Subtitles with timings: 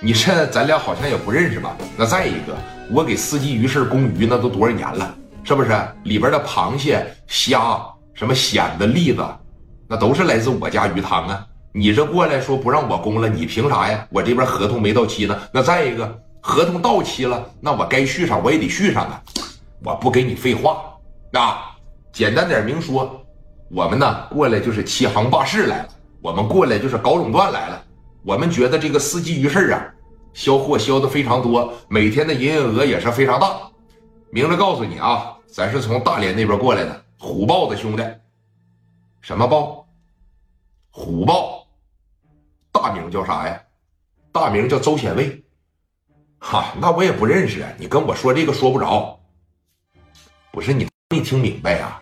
[0.00, 1.76] 你这咱俩好像也不认识吧？
[1.96, 2.56] 那再一个，
[2.88, 5.70] 我给四季鱼市供鱼那都多少年了，是不是？
[6.04, 9.26] 里边的螃蟹、虾、什么蚬子、栗子，
[9.88, 11.44] 那都是来自我家鱼塘啊。
[11.72, 14.06] 你这过来说不让我供了，你凭啥呀？
[14.10, 15.36] 我这边合同没到期呢。
[15.50, 19.20] 那再一个，合同到期了，那我该续上我也得续上啊。
[19.82, 20.80] 我不给你废话
[21.32, 21.76] 啊，
[22.12, 23.20] 简单点明说，
[23.68, 25.88] 我们呢过来就是欺行霸市来了，
[26.22, 27.82] 我们过来就是搞垄断来了。
[28.22, 29.94] 我们觉得这个四季鱼市啊，
[30.34, 33.58] 销货销的非常多，每天的营业额也是非常大。
[34.30, 38.02] 明着告诉你啊，咱是从大连那边过来的虎豹的兄弟。
[39.20, 39.86] 什么豹？
[40.90, 41.66] 虎豹，
[42.72, 43.60] 大名叫啥呀？
[44.32, 45.42] 大名叫周显卫。
[46.38, 47.64] 哈，那我也不认识。
[47.78, 49.18] 你跟我说这个说不着。
[50.50, 52.00] 不是你没听明白呀？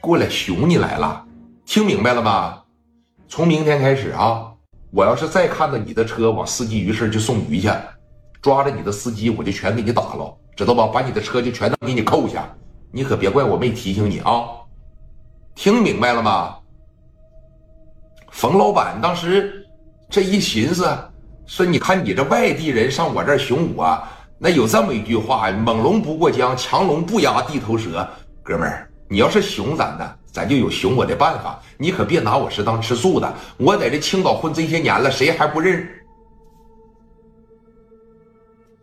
[0.00, 1.24] 过来熊你来了，
[1.64, 2.62] 听明白了吗？
[3.28, 4.49] 从明天开始啊。
[4.90, 7.70] 我要是再看到你的车往四季鱼市去送鱼去，
[8.42, 10.86] 抓着你的司机，我就全给你打了，知道吧？
[10.86, 12.52] 把你的车就全都给你扣下，
[12.90, 14.44] 你可别怪我没提醒你啊！
[15.54, 16.56] 听明白了吗？
[18.32, 19.64] 冯老板当时
[20.08, 20.88] 这一寻思，
[21.46, 24.02] 说：“你看你这外地人上我这儿寻我，
[24.38, 28.08] 那有这么一句话：猛龙不过江，强龙不压地头蛇。
[28.42, 33.34] 哥们儿，你要是熊咱的。”咱就有熊我的办法，你可别拿我是当吃素的。
[33.56, 35.84] 我在这青岛混这些年了，谁还不认？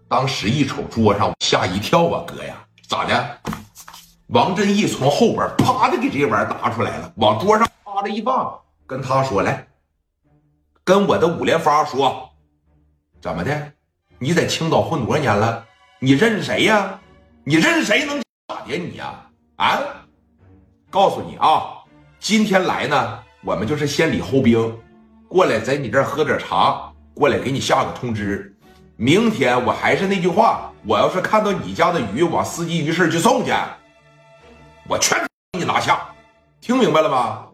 [0.09, 2.53] 当时一瞅桌上，吓一跳啊，哥呀，
[2.89, 3.37] 咋的？
[4.27, 9.65] 王振义从后边啪的给这玩意儿拿出来了，往桌上啪的一放，跟他说：“来，
[10.83, 12.29] 跟我的五连发说，
[13.21, 13.71] 怎么的？
[14.19, 15.63] 你在青岛混多少年了？
[15.99, 16.99] 你认识谁呀？
[17.45, 19.29] 你认识谁能咋的你呀？
[19.55, 19.79] 啊？”
[20.89, 21.83] 告诉你啊，
[22.17, 24.79] 今天来呢，我们就是先礼后兵，
[25.27, 28.55] 过来在你这儿喝点茶，过来给你下个通知。
[28.95, 33.51] 明天我还是那句话，我要是看到你家的鱼往司机鱼市去送去，
[34.87, 35.19] 我全
[35.51, 35.99] 给你拿下。
[36.61, 37.45] 听明白了吗？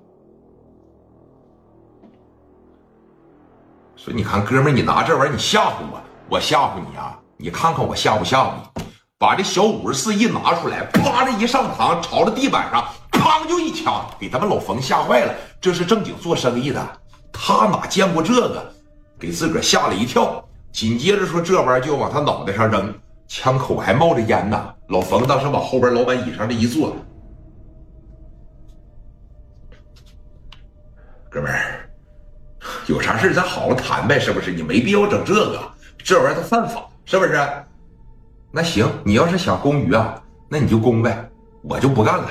[3.96, 7.20] 说你看，哥们儿，你拿这玩意儿你吓唬我，我吓唬你啊？
[7.38, 8.84] 你看看我吓不吓唬你？
[9.18, 12.86] 把这小五十四一拿出来，啪的一上膛，朝着地板上。
[13.24, 13.48] 砰！
[13.48, 15.34] 就一枪，给他们老冯吓坏了。
[15.62, 17.02] 这是正经做生意的，
[17.32, 18.74] 他哪见过这个，
[19.18, 20.44] 给自个儿吓了一跳。
[20.74, 22.94] 紧接着说：“这玩意儿就往他脑袋上扔，
[23.28, 26.96] 枪口还冒着烟呢。”老冯当时往后边老板椅上这一坐，
[31.30, 31.90] 哥们儿，
[32.88, 34.52] 有啥事咱好好谈呗，是不是？
[34.52, 35.62] 你没必要整这个，
[35.98, 37.40] 这玩意儿它犯法，是不是？
[38.52, 41.30] 那行，你要是想攻鱼啊，那你就攻呗，
[41.64, 42.30] 我就不干了。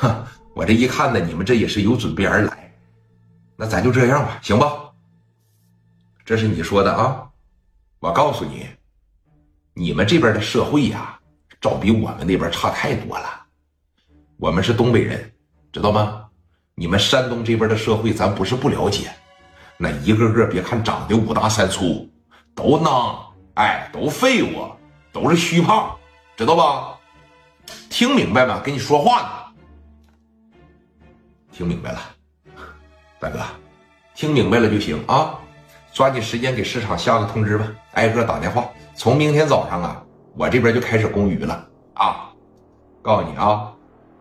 [0.00, 2.72] 哼， 我这一看呢，你们这也是有准备而来，
[3.56, 4.72] 那咱就这样吧，行吧？
[6.24, 7.28] 这是你说的啊，
[8.00, 8.66] 我告诉你，
[9.74, 11.18] 你们这边的社会呀，
[11.60, 13.42] 照比我们那边差太多了。
[14.38, 15.32] 我们是东北人，
[15.72, 16.26] 知道吗？
[16.74, 19.12] 你们山东这边的社会，咱不是不了解，
[19.76, 22.10] 那一个个别看长得五大三粗，
[22.54, 24.68] 都囊，哎，都废物，
[25.12, 25.96] 都是虚胖，
[26.36, 26.98] 知道吧？
[27.88, 28.60] 听明白吗？
[28.64, 29.43] 跟你说话呢。
[31.54, 32.00] 听明白了，
[33.20, 33.38] 大哥，
[34.12, 35.38] 听明白了就行啊！
[35.92, 38.68] 抓紧时间给市场下个通知吧，挨个打电话。
[38.96, 40.04] 从明天早上啊，
[40.36, 41.54] 我这边就开始供鱼了
[41.94, 42.32] 啊！
[43.02, 43.72] 告诉你啊，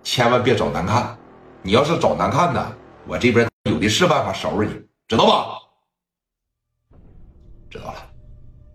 [0.03, 1.17] 千万别找难看，
[1.63, 2.77] 你要是找难看的，
[3.07, 5.57] 我这边有的是办法收拾你，知道吧？
[7.67, 7.95] 知道了，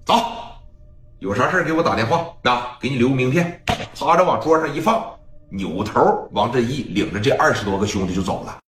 [0.04, 0.14] 走，
[1.20, 3.62] 有啥事给我打电话啊，给你留个名片，
[3.96, 5.16] 趴着往桌上一放。
[5.50, 8.58] 扭头，王振义领着这二十多个兄弟就走了。